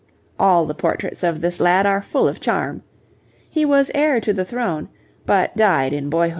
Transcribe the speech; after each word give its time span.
All 0.39 0.65
the 0.65 0.73
portraits 0.73 1.21
of 1.21 1.41
this 1.41 1.59
lad 1.59 1.85
are 1.85 2.01
full 2.01 2.27
of 2.27 2.39
charm. 2.39 2.81
He 3.47 3.65
was 3.65 3.91
heir 3.93 4.19
to 4.21 4.33
the 4.33 4.43
throne, 4.43 4.89
but 5.27 5.55
died 5.55 5.93
in 5.93 6.09
boyhood. 6.09 6.29